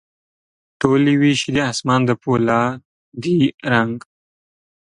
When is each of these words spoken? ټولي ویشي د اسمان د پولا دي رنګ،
ټولي 0.81 1.13
ویشي 1.21 1.49
د 1.55 1.57
اسمان 1.71 2.01
د 2.07 2.09
پولا 2.21 2.61
دي 3.23 3.37
رنګ، 3.71 3.97